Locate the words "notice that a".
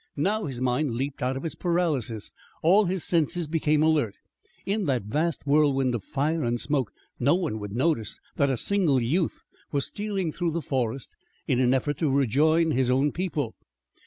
7.75-8.57